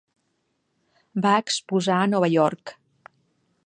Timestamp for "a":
2.01-2.09